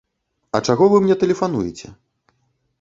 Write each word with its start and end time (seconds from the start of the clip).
А 0.55 0.61
чаго 0.69 0.87
вы 0.95 1.03
мне 1.05 1.19
тэлефануеце? 1.25 1.95